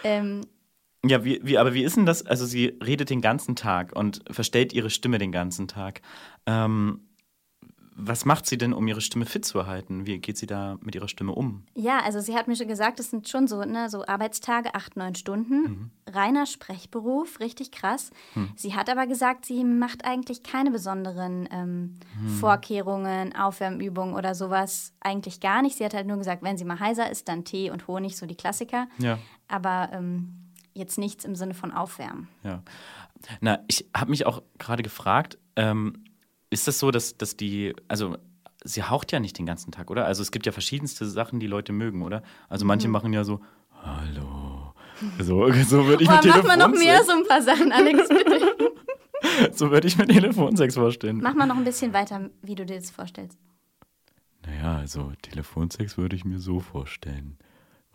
[0.04, 0.42] ähm,
[1.06, 2.26] Ja, wie, wie, aber wie ist denn das?
[2.26, 6.02] Also, sie redet den ganzen Tag und verstellt ihre Stimme den ganzen Tag.
[6.46, 7.02] Ähm,
[7.94, 10.06] was macht sie denn, um ihre Stimme fit zu erhalten?
[10.06, 11.66] Wie geht sie da mit ihrer Stimme um?
[11.76, 14.96] ja, also sie hat mir schon gesagt, das sind schon so, ne, so Arbeitstage, acht,
[14.96, 15.92] neun Stunden.
[16.08, 18.12] Reiner Sprechberuf, richtig krass.
[18.56, 22.00] Sie hat aber gesagt, sie macht eigentlich keine besonderen ähm,
[22.40, 24.94] Vorkehrungen, Aufwärmübungen oder sowas.
[25.00, 25.78] Eigentlich gar nicht.
[25.78, 28.26] Sie hat halt nur gesagt, wenn sie mal heiser ist, dann Tee und Honig, so
[28.26, 28.88] die Klassiker.
[28.98, 29.20] Ja.
[29.48, 30.41] Aber ähm,
[30.74, 32.28] jetzt nichts im Sinne von Aufwärmen.
[32.44, 32.64] Ja.
[33.40, 36.04] Na, ich habe mich auch gerade gefragt, ähm,
[36.50, 38.18] ist das so, dass, dass die, also
[38.64, 40.06] sie haucht ja nicht den ganzen Tag, oder?
[40.06, 42.24] Also es gibt ja verschiedenste Sachen, die Leute mögen, oder?
[42.50, 42.92] Also manche Mhm.
[42.94, 43.42] machen ja so,
[43.84, 44.74] hallo.
[45.20, 48.08] So, so würde ich Boah, mir mach mal noch mehr so ein paar Sachen, Alex,
[48.10, 48.72] bitte.
[49.54, 51.20] so würde ich mir Telefonsex vorstellen.
[51.22, 53.38] Mach mal noch ein bisschen weiter, wie du dir das vorstellst.
[54.46, 57.38] Naja, also Telefonsex würde ich mir so vorstellen.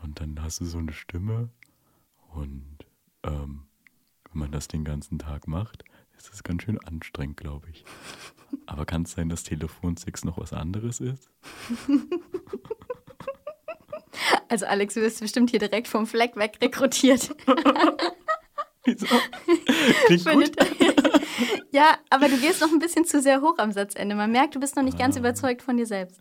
[0.02, 1.48] Und dann hast du so eine Stimme
[2.36, 2.78] und
[3.22, 3.66] ähm,
[4.30, 5.84] wenn man das den ganzen Tag macht,
[6.16, 7.84] ist es ganz schön anstrengend, glaube ich.
[8.66, 11.30] Aber kann es sein, dass Telefonsex noch was anderes ist?
[14.48, 17.36] Also Alex, du wirst bestimmt hier direkt vom Fleck weg rekrutiert.
[18.84, 19.06] Wieso?
[20.06, 20.52] Klingt gut.
[21.70, 24.14] ja, aber du gehst noch ein bisschen zu sehr hoch am Satzende.
[24.14, 26.20] Man merkt, du bist noch nicht ganz überzeugt von dir selbst.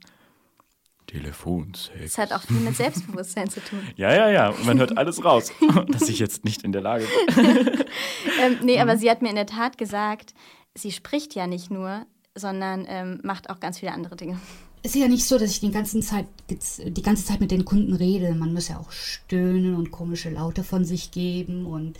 [1.19, 2.15] Telefonsex.
[2.15, 3.80] Das hat auch viel mit Selbstbewusstsein zu tun.
[3.95, 4.49] Ja, ja, ja.
[4.49, 5.51] Und man hört alles raus,
[5.88, 7.84] dass ich jetzt nicht in der Lage bin.
[8.41, 8.82] Ähm, nee, Mhm.
[8.82, 10.34] aber sie hat mir in der Tat gesagt,
[10.73, 14.39] sie spricht ja nicht nur, sondern ähm, macht auch ganz viele andere Dinge.
[14.84, 17.65] Es ist ja nicht so, dass ich den ganzen Zeit, die ganze Zeit mit den
[17.65, 18.36] Kunden rede.
[18.36, 21.65] Man muss ja auch stöhnen und komische Laute von sich geben.
[21.65, 21.97] Und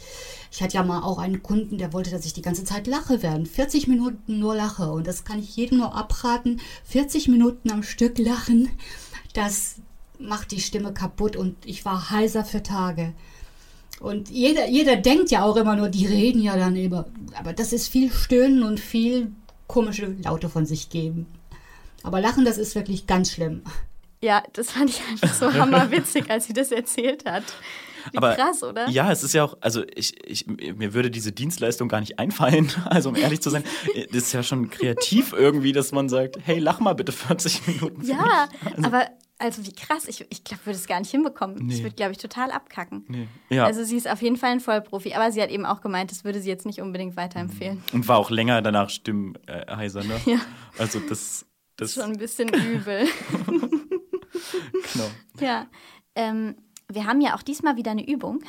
[0.51, 3.23] ich hatte ja mal auch einen Kunden, der wollte, dass ich die ganze Zeit lache
[3.23, 3.47] werden.
[3.47, 4.91] 40 Minuten nur lache.
[4.91, 6.60] Und das kann ich jedem nur abraten.
[6.84, 8.69] 40 Minuten am Stück lachen,
[9.38, 9.76] das
[10.19, 11.36] macht die Stimme kaputt.
[11.36, 13.13] Und ich war heiser für Tage.
[14.00, 17.06] Und jeder, jeder denkt ja auch immer nur, die reden ja dann über.
[17.38, 19.32] Aber das ist viel Stöhnen und viel
[19.67, 21.28] komische Laute von sich geben.
[22.04, 23.63] Aber Lachen, das ist wirklich ganz schlimm.
[24.21, 27.43] Ja, das fand ich einfach so hammerwitzig, als sie das erzählt hat.
[28.12, 28.88] Wie Aber krass, oder?
[28.89, 32.71] Ja, es ist ja auch, also ich, ich, mir würde diese Dienstleistung gar nicht einfallen,
[32.86, 33.63] also um ehrlich zu sein.
[34.12, 38.02] Das ist ja schon kreativ irgendwie, dass man sagt, hey, lach mal bitte 40 Minuten.
[38.04, 38.74] für Ja, mich.
[38.76, 39.08] Also, aber
[39.45, 41.67] also wie krass, ich, ich glaube, würde es gar nicht hinbekommen.
[41.67, 41.75] Nee.
[41.75, 43.05] Ich würde, glaube ich, total abkacken.
[43.08, 43.27] nee.
[43.49, 46.12] Ja, Also sie ist auf jeden Fall ein Vollprofi, aber sie hat eben auch gemeint,
[46.12, 47.81] das würde sie jetzt nicht unbedingt weiterempfehlen.
[47.93, 50.19] und war auch länger danach stimmheiser, ne?
[50.25, 50.39] Ja.
[50.77, 51.45] Also das,
[51.77, 53.08] das, Schon ein bisschen übel.
[54.93, 55.10] genau.
[55.39, 55.67] ja.
[56.15, 56.55] Ähm,
[56.91, 58.43] wir haben ja auch diesmal wieder eine Übung.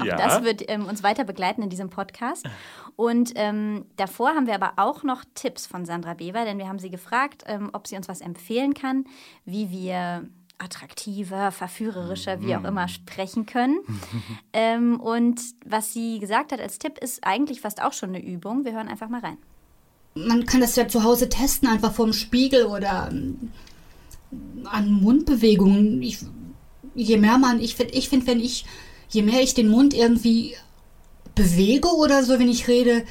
[0.00, 0.16] Auch Ja.
[0.16, 2.46] das wird ähm, uns weiter begleiten in diesem Podcast.
[2.96, 6.78] Und ähm, davor haben wir aber auch noch Tipps von Sandra Bever, denn wir haben
[6.78, 9.04] sie gefragt, ähm, ob sie uns was empfehlen kann,
[9.44, 10.28] wie wir
[10.58, 13.78] attraktiver, verführerischer, wie auch immer sprechen können.
[14.52, 18.64] ähm, und was sie gesagt hat als Tipp ist eigentlich fast auch schon eine Übung.
[18.64, 19.36] Wir hören einfach mal rein.
[20.14, 23.50] Man kann das ja zu Hause testen, einfach vorm Spiegel oder ähm,
[24.64, 26.00] an Mundbewegungen.
[26.02, 26.20] Ich,
[26.94, 28.64] je mehr man, ich finde, ich find, wenn ich,
[29.08, 30.54] je mehr ich den Mund irgendwie
[31.34, 33.04] bewege oder so, wenn ich rede,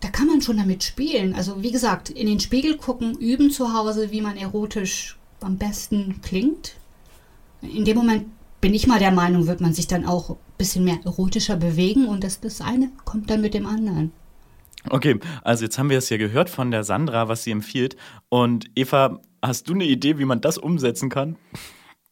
[0.00, 1.34] da kann man schon damit spielen.
[1.34, 6.20] Also wie gesagt, in den Spiegel gucken, üben zu Hause, wie man erotisch am besten
[6.22, 6.74] klingt.
[7.62, 8.26] In dem Moment
[8.60, 12.06] bin ich mal der Meinung, wird man sich dann auch ein bisschen mehr erotischer bewegen
[12.06, 14.12] und das, das eine kommt dann mit dem anderen.
[14.90, 17.96] Okay, also jetzt haben wir es ja gehört von der Sandra, was sie empfiehlt.
[18.28, 21.36] Und Eva, hast du eine Idee, wie man das umsetzen kann?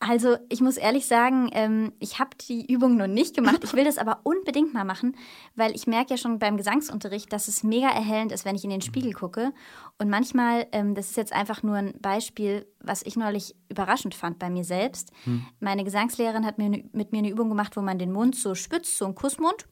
[0.04, 3.60] Also ich muss ehrlich sagen, ähm, ich habe die Übung noch nicht gemacht.
[3.62, 5.14] Ich will das aber unbedingt mal machen,
[5.54, 8.70] weil ich merke ja schon beim Gesangsunterricht, dass es mega erhellend ist, wenn ich in
[8.70, 9.52] den Spiegel gucke.
[9.98, 14.40] Und manchmal, ähm, das ist jetzt einfach nur ein Beispiel, was ich neulich überraschend fand
[14.40, 15.12] bei mir selbst.
[15.60, 18.56] Meine Gesangslehrerin hat mir ne, mit mir eine Übung gemacht, wo man den Mund so
[18.56, 19.68] spitzt, so ein Kussmund,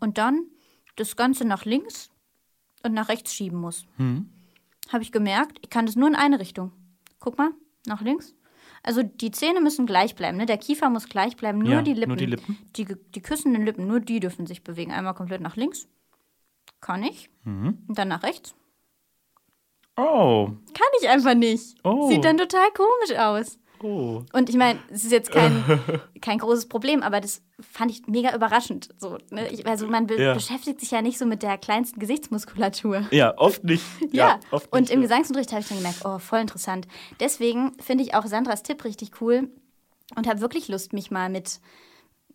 [0.00, 0.44] und dann
[0.96, 2.10] das Ganze nach links
[2.82, 3.86] und nach rechts schieben muss.
[4.92, 6.72] Habe ich gemerkt, ich kann das nur in eine Richtung.
[7.20, 7.52] Guck mal,
[7.86, 8.34] nach links.
[8.86, 10.46] Also die Zähne müssen gleich bleiben, ne?
[10.46, 12.16] Der Kiefer muss gleich bleiben, nur Ja, die nur Lippen.
[12.16, 12.58] die Lippen.
[12.76, 14.92] Die, die küssenden Lippen, nur die dürfen sich bewegen.
[14.92, 15.88] Einmal komplett nach links.
[16.80, 17.28] Kann ich.
[17.44, 17.78] Mhm.
[17.88, 18.54] Und dann nach rechts.
[19.96, 21.74] Oh, Kann ich einfach nicht.
[21.82, 22.08] Oh.
[22.08, 23.58] Sieht dann total komisch aus.
[23.82, 24.22] Oh.
[24.32, 25.64] Und ich meine, es ist jetzt kein,
[26.20, 28.90] kein großes Problem, aber das fand ich mega überraschend.
[28.98, 29.48] So, ne?
[29.48, 30.34] ich, also man be Ja.
[30.34, 33.06] beschäftigt sich ja nicht so mit der kleinsten Gesichtsmuskulatur.
[33.10, 33.84] Ja, oft nicht.
[34.12, 35.02] Ja, oft und nicht, im ja.
[35.02, 36.86] Gesangsunterricht habe ich dann gemerkt, oh, voll interessant.
[37.20, 39.50] Deswegen finde ich auch Sandras Tipp richtig cool
[40.16, 41.60] und habe wirklich Lust, mich mal mit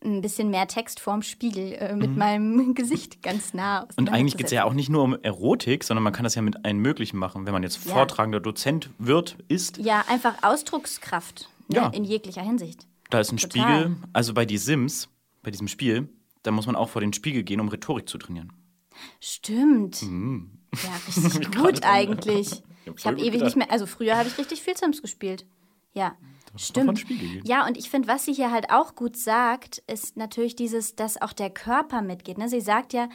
[0.03, 3.87] ein bisschen mehr Text vorm Spiegel äh, mit meinem Gesicht ganz nah Mhm.
[3.97, 6.41] Und eigentlich geht es ja auch nicht nur um Erotik, sondern man kann das ja
[6.41, 7.45] mit allem Möglichen machen.
[7.45, 7.93] Wenn man jetzt Ja.
[7.93, 11.75] vortragender Dozent wird, ist, Ja, einfach Ausdruckskraft ne?
[11.77, 11.87] Ja.
[11.89, 12.87] in jeglicher Hinsicht.
[13.11, 13.81] da ist ein Total.
[13.81, 13.97] Spiegel.
[14.13, 15.07] Also bei die Sims,
[15.43, 16.09] bei diesem Spiel,
[16.43, 18.51] da muss man auch vor den Spiegel gehen, um Rhetorik zu trainieren.
[19.19, 20.01] Stimmt.
[20.01, 20.49] Mhm.
[20.83, 22.63] Ja, richtig gut eigentlich.
[22.95, 23.45] Ich habe gut ewig gedacht.
[23.45, 25.45] nicht mehr, also früher habe ich richtig viel Sims gespielt.
[25.93, 26.15] Ja,
[26.51, 26.99] vor stimmt.
[26.99, 27.41] Spiegel.
[27.45, 31.21] Ja, und ich finde, was sie hier halt auch gut sagt, ist natürlich dieses, dass
[31.21, 32.37] auch der Körper mitgeht.
[32.37, 32.49] Ne?
[32.49, 33.07] Sie sagt ja,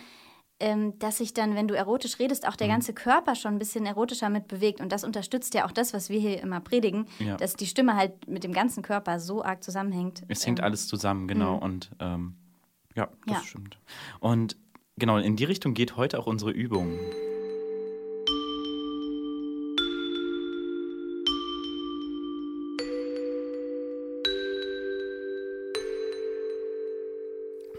[0.58, 2.56] ähm, dass sich dann, wenn du erotisch redest, auch Mhm.
[2.58, 4.80] der ganze Körper schon ein bisschen erotischer mit bewegt.
[4.80, 7.36] Und das unterstützt ja auch das, was wir hier immer predigen, Ja.
[7.36, 10.22] dass die Stimme halt mit dem ganzen Körper so arg zusammenhängt.
[10.28, 11.56] Es hängt Ähm, alles zusammen, genau.
[11.58, 12.36] Und ähm,
[12.94, 13.42] ja, das Ja.
[13.44, 13.78] stimmt.
[14.20, 14.56] Und
[14.96, 16.98] genau, in die Richtung geht heute auch unsere Übung.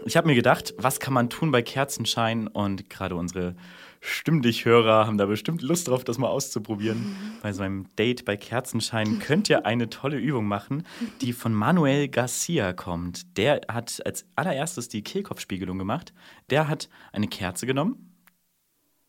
[0.08, 2.46] Ich habe mir gedacht, was kann man tun bei Kerzenschein?
[2.46, 3.54] Und gerade unsere
[4.00, 7.14] Stimmdichhörer haben da bestimmt Lust drauf, das mal auszuprobieren.
[7.42, 10.86] Bei so einem Date bei Kerzenschein könnt ihr eine tolle Übung machen,
[11.20, 13.36] die von Manuel Garcia kommt.
[13.36, 16.14] Der hat als allererstes die Kehlkopfspiegelung gemacht.
[16.48, 18.16] Der hat eine Kerze genommen,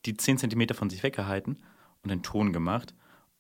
[0.06, 1.64] die 10 cm von sich weggehalten
[2.04, 2.94] und einen Ton gemacht.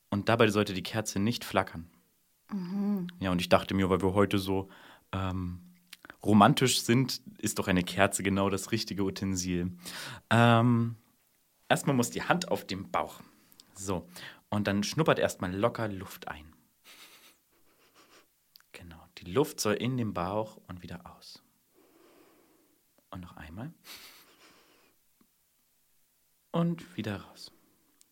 [0.09, 1.89] Und dabei sollte die Kerze nicht flackern.
[3.19, 4.69] Ja, und ich dachte mir, weil wir heute so
[5.11, 5.59] ähm,
[6.23, 9.71] romantisch sind, ist doch eine Kerze genau das richtige Utensil.
[10.29, 10.95] Ähm,
[11.67, 13.21] erstmal muss die Hand auf dem Bauch.
[13.75, 14.07] So.
[14.49, 16.53] Und dann schnuppert erstmal locker Luft ein.
[18.71, 19.01] Genau.
[19.19, 21.41] Die Luft soll in den Bauch und wieder aus.
[23.11, 23.73] Und noch einmal.
[26.51, 27.51] Und wieder raus.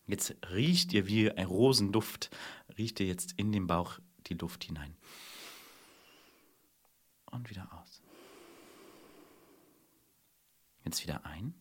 [0.06, 2.30] Jetzt riecht ihr wie ein Rosenduft,
[2.78, 4.96] riecht ihr jetzt in den Bauch die Luft hinein.
[7.30, 7.87] Und wieder aus.
[10.88, 11.52] Jetzt wieder ein.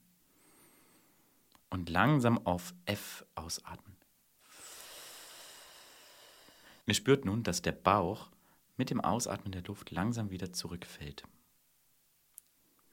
[1.70, 3.98] Und langsam auf F ausatmen.
[6.86, 8.30] Ihr spürt nun, dass der Bauch
[8.78, 11.24] mit dem Ausatmen der Luft langsam wieder zurückfällt.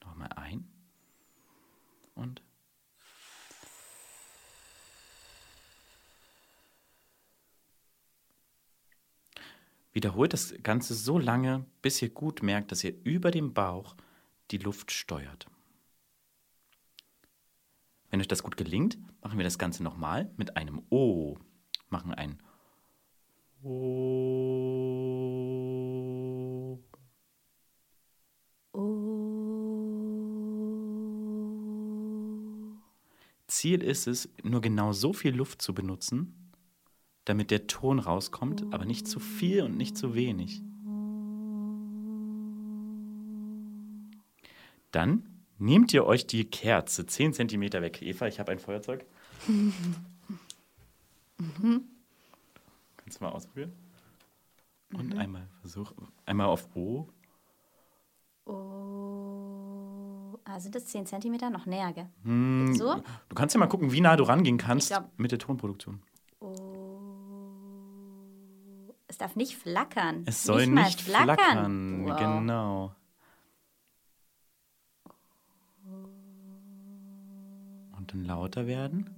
[0.03, 0.69] Nochmal ein.
[2.15, 2.41] Und.
[9.93, 13.95] Wiederholt das Ganze so lange, bis ihr gut merkt, dass ihr über dem Bauch
[14.51, 15.47] die Luft steuert.
[18.15, 21.37] Wenn euch das gut gelingt, machen wir das Ganze nochmal mit einem O.
[21.89, 22.41] Machen ein
[23.61, 24.15] O.
[33.47, 36.53] Ziel ist es, nur genau so viel Luft zu benutzen,
[37.25, 40.61] damit der Ton rauskommt, aber nicht zu viel und nicht zu wenig.
[44.91, 48.01] Dann nehmt ihr euch die Kerze 10 cm weg.
[48.01, 49.05] Eva, ich habe ein Feuerzeug.
[52.97, 53.73] Kannst du mal ausprobieren?
[54.93, 55.91] Und einmal versuch,
[56.25, 57.07] einmal auf O.
[58.45, 60.39] Oh.
[60.45, 62.07] Ah, sind das 10 cm noch näher, gell?
[62.23, 62.95] Hm, So?
[63.29, 66.01] Du kannst ja mal gucken, wie nah du rangehen kannst glaub- mit der Tonproduktion.
[69.07, 70.23] Es darf nicht flackern.
[70.25, 72.05] Es soll mal nicht flackern.
[72.05, 72.17] Wow.
[72.19, 72.95] Genau.
[78.05, 79.09] Und dann lauter werden.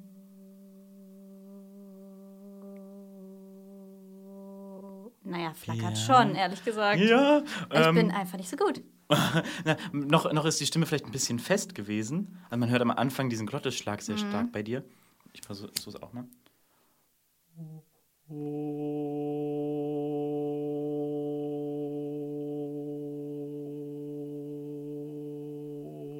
[5.25, 6.21] Naja, flackert Ja.
[6.21, 7.01] schon, ehrlich gesagt.
[7.01, 7.43] Ja.
[7.73, 8.81] Ich ähm, bin einfach nicht so gut.
[9.65, 12.37] na, noch, noch ist die Stimme vielleicht ein bisschen fest gewesen.
[12.49, 14.19] Also man hört am Anfang diesen Glottisschlag sehr Mhm.
[14.29, 14.85] stark bei dir.
[15.33, 16.23] Ich versuche es auch mal.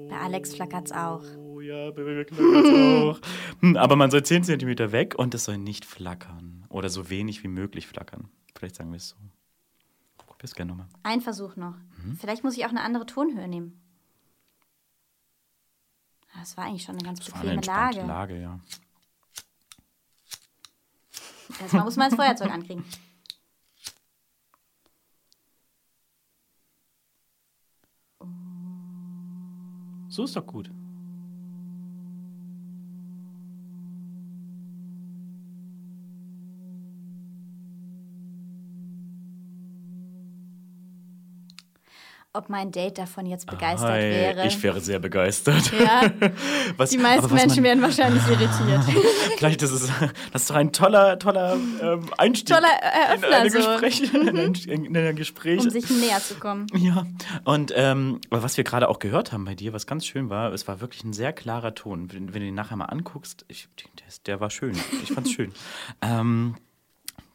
[0.10, 1.24] Bei Alex flackert's auch.
[1.78, 1.92] Ja,
[3.04, 3.20] auch.
[3.62, 6.66] Hm, Aber man soll 10 cm weg und es soll nicht flackern.
[6.70, 8.30] Oder so wenig wie möglich flackern.
[8.56, 9.16] Vielleicht sagen wir es so.
[10.18, 10.88] Probier's gerne nochmal.
[11.04, 11.76] Ein Versuch noch.
[12.04, 12.18] Mhm.
[12.20, 13.80] Vielleicht muss ich auch eine andere Tonhöhe nehmen.
[16.34, 18.08] Ah, Das war eigentlich schon eine ganz Das eine bequeme entspannte Lage.
[18.08, 18.60] Lage, ja.
[21.62, 22.84] Erstmal muss man das Feuerzeug ankriegen.
[30.10, 30.70] So ist doch gut.
[42.38, 44.46] Ob mein Date davon jetzt begeistert Hi, wäre.
[44.46, 45.72] Ich wäre sehr begeistert.
[45.72, 46.04] ja,
[46.78, 48.84] Was, die meisten Menschen man, werden wahrscheinlich irritiert.
[49.38, 49.92] Vielleicht ist es
[50.32, 53.58] das ist doch ein toller, toller ähm, Einstieg Toller Eröffner, in ein so.
[53.58, 54.14] Gespräch.
[54.14, 54.54] In ein,
[54.86, 55.62] in ein Gespräch.
[55.62, 56.68] um sich näher zu kommen.
[56.76, 57.08] Ja,
[57.44, 60.68] und ähm, was wir gerade auch gehört haben bei dir, was ganz schön war, es
[60.68, 62.14] war wirklich ein sehr klarer Ton.
[62.14, 64.78] Wenn, wenn du den nachher mal anguckst, ich, der, der war schön.
[65.02, 65.54] Ich fand's schön.
[66.04, 66.56] Ähm,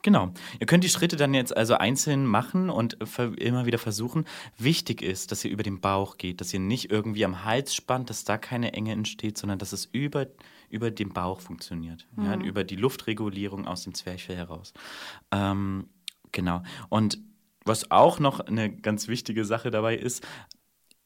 [0.02, 0.32] genau.
[0.60, 2.96] Ihr könnt die Schritte dann jetzt also einzeln machen und
[3.38, 4.24] immer wieder versuchen.
[4.58, 8.10] Wichtig ist, dass ihr über den Bauch geht, dass ihr nicht irgendwie am Hals spannt,
[8.10, 10.26] dass da keine Enge entsteht, sondern dass es über,
[10.68, 12.06] über den Bauch funktioniert.
[12.16, 14.72] Ja, über die Luftregulierung aus dem Zwerchfell heraus.
[15.30, 15.88] Ähm,
[16.30, 16.62] genau.
[16.88, 17.18] Und
[17.64, 20.26] was auch noch eine ganz wichtige Sache dabei ist,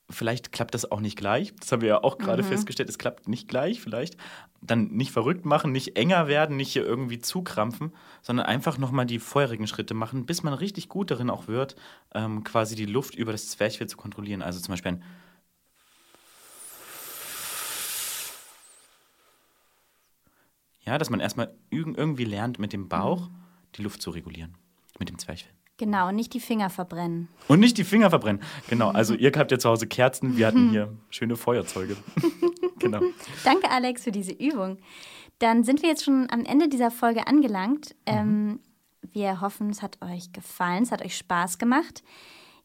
[0.08, 1.54] vielleicht klappt das auch nicht gleich.
[1.56, 4.16] Das haben wir ja auch gerade festgestellt, es klappt nicht gleich vielleicht.
[4.60, 7.92] Dann nicht verrückt machen, nicht enger werden, nicht hier irgendwie zukrampfen,
[8.22, 11.76] sondern einfach nochmal die vorherigen Schritte machen, bis man richtig gut darin auch wird,
[12.14, 14.42] ähm, quasi die Luft über das Zwerchfell zu kontrollieren.
[14.42, 15.02] Also zum Beispiel ein
[20.84, 23.28] Ja, dass man erstmal irg- irgendwie lernt, mit dem Bauch
[23.74, 24.54] die Luft zu regulieren.
[25.00, 25.52] Mit dem Zwerchfell.
[25.78, 27.28] Genau, und nicht die Finger verbrennen.
[27.48, 28.42] Und nicht die Finger verbrennen.
[28.68, 31.96] Genau, also ihr habt ja zu Hause Kerzen, wir hatten hier schöne Feuerzeuge.
[32.78, 33.00] genau.
[33.44, 34.78] Danke, Alex, für diese Übung.
[35.38, 37.94] Dann sind wir jetzt schon am Ende dieser Folge angelangt.
[38.06, 38.60] Ähm,
[39.12, 42.02] wir hoffen, es hat euch gefallen, es hat euch Spaß gemacht.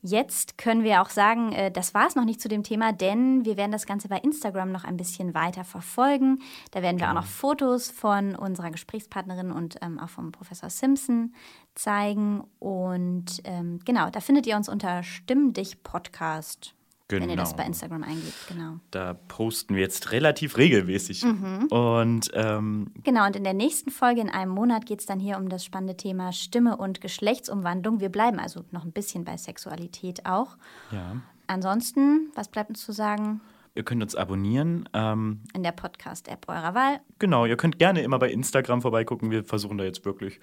[0.03, 3.45] Jetzt können wir auch sagen, äh, das war es noch nicht zu dem Thema, denn
[3.45, 6.39] wir werden das Ganze bei Instagram noch ein bisschen weiter verfolgen.
[6.71, 11.33] Da werden wir auch noch Fotos von unserer Gesprächspartnerin und ähm, auch vom Professor Simpson
[11.75, 12.43] zeigen.
[12.57, 16.73] Und ähm, genau, da findet ihr uns unter Stimm dich Podcast,
[17.19, 17.61] wenn ihr das Genau.
[17.63, 18.47] bei Instagram eingebt.
[18.47, 18.73] Genau.
[18.91, 21.23] Da posten wir jetzt relativ regelmäßig.
[21.25, 25.37] Und ähm, Genau, und in der nächsten Folge in einem Monat geht es dann hier
[25.37, 27.99] um das spannende Thema Stimme und Geschlechtsumwandlung.
[27.99, 30.57] Wir bleiben also noch ein bisschen bei Sexualität auch.
[30.91, 33.41] ja, Ansonsten, was bleibt uns zu sagen?
[33.73, 34.87] ihr könnt uns abonnieren.
[34.93, 36.99] Ähm, In der Podcast-App eurer Wahl.
[37.19, 39.31] genau, ihr könnt gerne immer bei Instagram vorbeigucken.
[39.31, 40.41] Wir versuchen da jetzt wirklich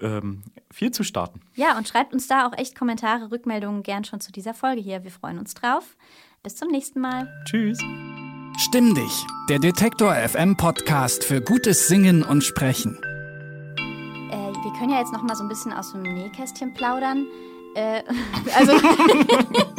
[0.00, 1.40] ähm, viel zu starten.
[1.54, 5.04] Ja, und schreibt uns da auch echt Kommentare, Rückmeldungen gern schon zu dieser Folge hier.
[5.04, 5.96] Wir freuen uns drauf.
[6.42, 7.28] Bis zum nächsten Mal.
[7.44, 7.78] Tschüss.
[8.58, 12.98] Stimm dich, der Detektor FM Podcast für gutes Singen und Sprechen.
[14.30, 17.26] Äh, wir können ja jetzt noch mal so ein bisschen aus dem Nähkästchen plaudern.
[17.74, 18.02] Äh,
[18.56, 18.72] also,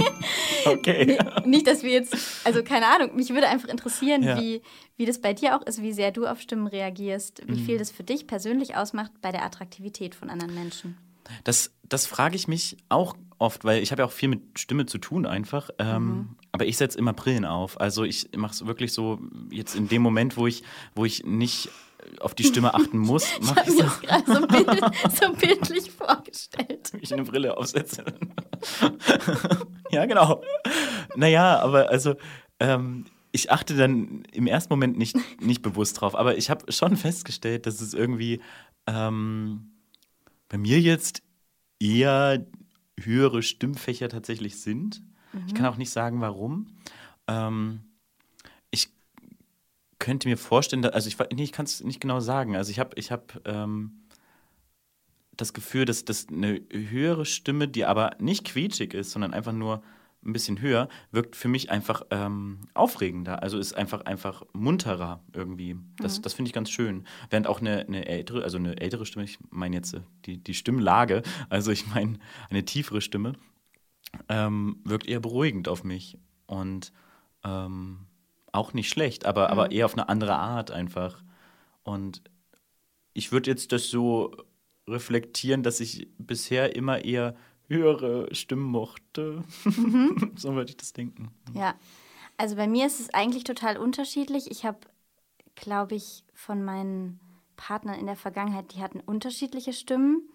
[0.66, 1.18] okay.
[1.46, 4.40] Nicht, dass wir jetzt, also keine Ahnung, mich würde einfach interessieren, Ja.
[4.40, 4.62] wie,
[4.98, 7.66] wie das bei dir auch ist, wie sehr du auf Stimmen reagierst, wie Mhm.
[7.66, 10.98] viel das für dich persönlich ausmacht bei der Attraktivität von anderen Menschen.
[11.44, 14.86] Das, das frage ich mich auch oft, weil ich habe ja auch viel mit Stimme
[14.88, 15.70] zu tun einfach.
[15.80, 17.80] Ähm, Aber ich setze immer Brillen auf.
[17.80, 19.20] Also ich mache es wirklich so,
[19.52, 20.64] jetzt in dem Moment, wo ich,
[20.96, 21.70] wo ich nicht
[22.20, 24.82] auf die Stimme achten muss, Ich habe ich mir so, das gerade so, bild,
[25.22, 26.92] so bildlich vorgestellt.
[27.00, 28.06] ich eine Brille aufsetze.
[29.92, 30.42] ja, genau.
[31.16, 32.16] Naja, aber also
[32.60, 36.16] ähm, ich achte dann im ersten Moment nicht, nicht bewusst drauf.
[36.16, 38.42] Aber ich habe schon festgestellt, dass es irgendwie
[38.88, 39.72] ähm,
[40.48, 41.22] bei mir jetzt
[41.80, 42.46] eher
[43.00, 45.02] höhere Stimmfächer tatsächlich sind.
[45.48, 46.68] Ich kann auch nicht sagen, warum.
[47.28, 47.82] Ähm,
[50.10, 52.56] könnte mir vorstellen, also ich, nee, ich kann es nicht genau sagen.
[52.56, 54.02] Also ich habe ich hab, ähm,
[55.38, 59.84] das Gefühl, dass, dass eine höhere Stimme, die aber nicht quietschig ist, sondern einfach nur
[60.26, 63.44] ein bisschen höher, wirkt für mich einfach ähm, aufregender.
[63.44, 65.78] Also ist einfach, einfach munterer irgendwie.
[65.98, 67.06] Das, das finde ich ganz schön.
[67.30, 70.56] Während auch eine, eine ältere, also eine ältere Stimme, ich meine jetzt äh, die, die
[70.56, 72.18] Stimmlage, also ich meine
[72.50, 73.34] eine tiefere Stimme,
[74.28, 76.18] ähm, wirkt eher beruhigend auf mich.
[76.48, 76.92] Und
[77.46, 78.08] ähm,
[78.52, 81.24] auch nicht schlecht, aber, aber eher auf eine andere Art einfach.
[81.84, 82.22] Und
[83.14, 84.36] ich würde jetzt das so
[84.88, 87.36] reflektieren, dass ich bisher immer eher
[87.68, 89.44] höhere Stimmen mochte.
[90.36, 91.32] so würde ich das denken.
[91.54, 91.76] Ja,
[92.38, 94.50] also bei mir ist es eigentlich total unterschiedlich.
[94.50, 94.80] Ich habe,
[95.56, 97.20] glaube ich, von meinen
[97.56, 100.28] Partnern in der Vergangenheit, die hatten unterschiedliche Stimmen.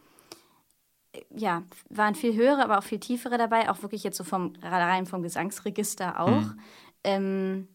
[1.30, 5.06] Ja, waren viel höhere, aber auch viel tiefere dabei, auch wirklich jetzt so vom rein
[5.06, 6.42] vom Gesangsregister auch.
[7.04, 7.68] Ähm,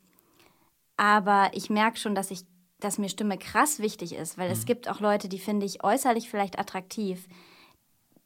[0.99, 2.41] aber ich merke schon, dass ich,
[2.81, 6.29] dass mir Stimme krass wichtig ist, weil es gibt auch Leute, die finde ich äußerlich
[6.29, 7.25] vielleicht attraktiv.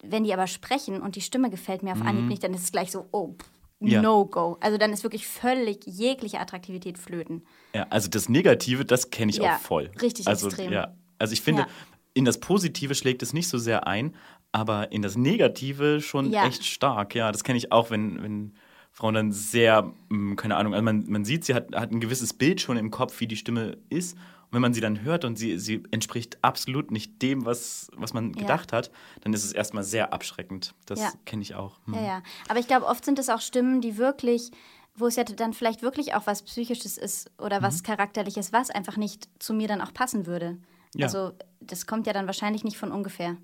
[0.03, 2.71] Wenn die aber sprechen und die Stimme gefällt mir auf Anhieb nicht, dann ist es
[2.71, 3.35] gleich so, oh,
[3.79, 4.01] Ja.
[4.01, 4.57] No-Go.
[4.59, 7.45] Also dann ist wirklich völlig jegliche Attraktivität flöten.
[7.75, 9.91] Ja, also das Negative, das kenne ich Ja, auch voll.
[10.01, 10.71] richtig also, extrem.
[10.73, 10.95] Ja.
[11.19, 11.67] Also ich finde, Ja.
[12.15, 14.15] in das Positive schlägt es nicht so sehr ein,
[14.51, 17.13] aber in das Negative schon echt stark.
[17.13, 18.53] Ja, das kenne ich auch, wenn, wenn
[18.95, 22.31] Frauen dann sehr, mh, keine Ahnung, also man, man sieht, sie hat, hat ein gewisses
[22.33, 24.13] Bild schon im Kopf, wie die Stimme ist.
[24.15, 28.13] Und wenn man sie dann hört und sie, sie entspricht absolut nicht dem, was, was
[28.13, 28.41] man Ja.
[28.41, 30.75] gedacht hat, dann ist es erstmal sehr abschreckend.
[30.85, 31.11] Das Ja.
[31.25, 31.79] kenne ich auch.
[31.85, 31.95] Hm.
[31.95, 32.23] Ja, ja.
[32.47, 34.51] Aber ich glaube, oft sind es auch Stimmen, die wirklich,
[34.95, 38.95] wo es ja dann vielleicht wirklich auch was Psychisches ist oder was Charakterliches, was einfach
[38.95, 40.59] nicht zu mir dann auch passen würde.
[40.93, 41.07] Ja.
[41.07, 43.37] Also das kommt ja dann wahrscheinlich nicht von ungefähr,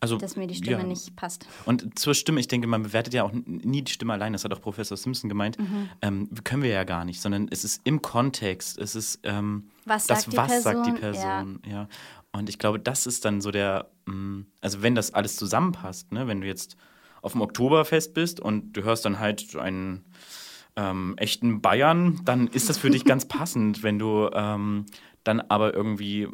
[0.00, 0.84] Also, dass mir die Stimme ja.
[0.84, 1.46] nicht passt.
[1.64, 4.52] Und zur Stimme, ich denke, man bewertet ja auch nie die Stimme allein, das hat
[4.52, 5.58] auch Professor Simpson gemeint.
[5.58, 5.88] Mhm.
[6.00, 10.06] Ähm, können wir ja gar nicht, sondern es ist im Kontext, es ist ähm, Was
[10.06, 11.22] das, sagt was sagt die Person?
[11.22, 11.36] Ja.
[11.36, 11.62] Person.
[11.68, 11.88] Ja.
[12.32, 16.26] Und ich glaube, das ist dann so der, mh, also wenn das alles zusammenpasst, ne,
[16.26, 16.76] wenn du jetzt
[17.20, 20.04] auf dem Oktoberfest bist und du hörst dann halt einen
[20.76, 24.86] ähm, echten Bayern, dann ist das für dich ganz passend, wenn du ähm,
[25.24, 26.28] dann aber irgendwie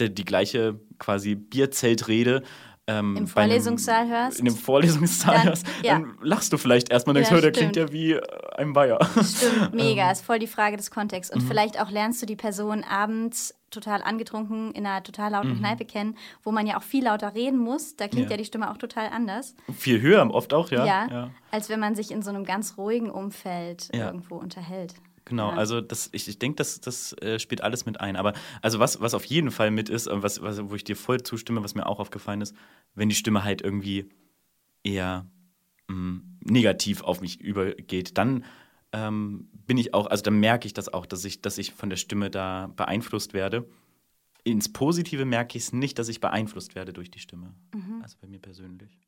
[0.00, 2.42] die, die gleiche quasi Bierzeltrede
[2.88, 4.38] ähm, Im bei einem- Vorlesungssaal hörst?
[4.40, 5.92] In dem Vorlesungssaal Dann- hörst, ja.
[5.94, 8.20] dann lachst du vielleicht erstmal und denkst, Ja, der klingt ja wie äh,
[8.56, 8.98] ein Bayer.
[9.22, 10.10] Stimmt, mega.
[10.10, 11.32] Ist voll die Frage des Kontexts.
[11.34, 11.42] Mhm.
[11.42, 15.84] Und vielleicht auch lernst du die Person abends total angetrunken in einer total lauten Kneipe
[15.84, 17.96] kennen, wo man ja auch viel lauter reden muss.
[17.96, 18.30] Da klingt Mhm.
[18.30, 18.36] Ja.
[18.36, 19.54] ja, die Stimme auch total anders.
[19.76, 20.86] Viel höher oft auch, ja.
[20.86, 24.94] Ja, als wenn man sich in so einem ganz ruhigen Umfeld irgendwo unterhält.
[25.28, 28.16] Genau, also das, ich, ich denke, das, das äh, spielt alles mit ein.
[28.16, 31.22] Aber also was, was auf jeden Fall mit ist, was, was, wo ich dir voll
[31.22, 32.54] zustimme, was mir auch aufgefallen ist,
[32.94, 34.08] wenn die Stimme halt irgendwie
[34.82, 35.26] eher
[35.88, 38.44] mh, negativ auf mich übergeht, dann
[38.92, 41.90] ähm, bin ich auch, also dann merke ich das auch, dass ich, dass ich von
[41.90, 43.68] der Stimme da beeinflusst werde.
[44.44, 47.54] Ins Positive merke ich es nicht, dass ich beeinflusst werde durch die Stimme.
[48.02, 48.98] Also bei mir persönlich.